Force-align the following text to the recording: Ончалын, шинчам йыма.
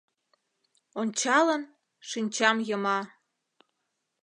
Ончалын, 0.99 1.63
шинчам 2.09 2.57
йыма. 2.69 2.99